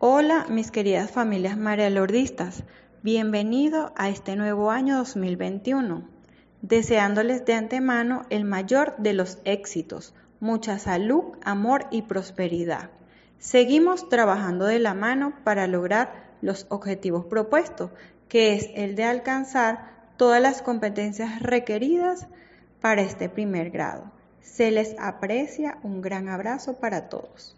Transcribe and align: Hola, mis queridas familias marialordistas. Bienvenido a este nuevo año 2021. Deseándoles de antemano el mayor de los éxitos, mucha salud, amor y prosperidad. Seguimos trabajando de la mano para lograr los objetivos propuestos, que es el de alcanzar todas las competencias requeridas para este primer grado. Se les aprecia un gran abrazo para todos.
Hola, 0.00 0.46
mis 0.48 0.70
queridas 0.70 1.10
familias 1.10 1.56
marialordistas. 1.56 2.62
Bienvenido 3.02 3.92
a 3.96 4.08
este 4.08 4.36
nuevo 4.36 4.70
año 4.70 4.96
2021. 4.96 6.08
Deseándoles 6.62 7.44
de 7.44 7.54
antemano 7.54 8.24
el 8.30 8.44
mayor 8.44 8.94
de 8.98 9.12
los 9.12 9.38
éxitos, 9.44 10.14
mucha 10.38 10.78
salud, 10.78 11.36
amor 11.42 11.86
y 11.90 12.02
prosperidad. 12.02 12.90
Seguimos 13.40 14.08
trabajando 14.08 14.66
de 14.66 14.78
la 14.78 14.94
mano 14.94 15.32
para 15.42 15.66
lograr 15.66 16.12
los 16.42 16.66
objetivos 16.68 17.24
propuestos, 17.24 17.90
que 18.28 18.54
es 18.54 18.70
el 18.76 18.94
de 18.94 19.02
alcanzar 19.02 20.12
todas 20.16 20.40
las 20.40 20.62
competencias 20.62 21.42
requeridas 21.42 22.28
para 22.80 23.02
este 23.02 23.28
primer 23.28 23.70
grado. 23.70 24.12
Se 24.42 24.70
les 24.70 24.94
aprecia 25.00 25.78
un 25.82 26.02
gran 26.02 26.28
abrazo 26.28 26.74
para 26.74 27.08
todos. 27.08 27.56